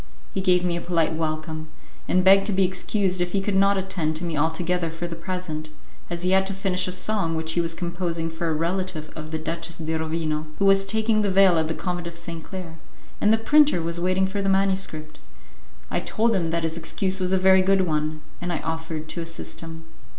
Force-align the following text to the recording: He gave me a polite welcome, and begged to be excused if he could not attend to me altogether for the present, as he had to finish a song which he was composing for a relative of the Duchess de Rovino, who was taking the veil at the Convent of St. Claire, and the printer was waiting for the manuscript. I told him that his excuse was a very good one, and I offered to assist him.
He 0.33 0.41
gave 0.41 0.65
me 0.65 0.75
a 0.75 0.81
polite 0.81 1.13
welcome, 1.13 1.67
and 2.07 2.23
begged 2.23 2.47
to 2.47 2.51
be 2.51 2.63
excused 2.63 3.21
if 3.21 3.33
he 3.33 3.39
could 3.39 3.53
not 3.55 3.77
attend 3.77 4.15
to 4.15 4.23
me 4.23 4.35
altogether 4.35 4.89
for 4.89 5.05
the 5.05 5.15
present, 5.15 5.69
as 6.09 6.23
he 6.23 6.31
had 6.31 6.47
to 6.47 6.55
finish 6.55 6.87
a 6.87 6.91
song 6.91 7.35
which 7.35 7.51
he 7.51 7.61
was 7.61 7.75
composing 7.75 8.27
for 8.31 8.47
a 8.49 8.53
relative 8.55 9.11
of 9.15 9.29
the 9.29 9.37
Duchess 9.37 9.77
de 9.77 9.93
Rovino, 9.95 10.47
who 10.57 10.65
was 10.65 10.85
taking 10.85 11.21
the 11.21 11.29
veil 11.29 11.59
at 11.59 11.67
the 11.67 11.75
Convent 11.75 12.07
of 12.07 12.15
St. 12.15 12.43
Claire, 12.43 12.79
and 13.21 13.31
the 13.31 13.37
printer 13.37 13.79
was 13.79 13.99
waiting 14.01 14.25
for 14.25 14.41
the 14.41 14.49
manuscript. 14.49 15.19
I 15.91 15.99
told 15.99 16.33
him 16.33 16.49
that 16.49 16.63
his 16.63 16.79
excuse 16.79 17.19
was 17.19 17.31
a 17.31 17.37
very 17.37 17.61
good 17.61 17.81
one, 17.81 18.23
and 18.41 18.51
I 18.51 18.57
offered 18.61 19.07
to 19.09 19.21
assist 19.21 19.59
him. 19.61 19.83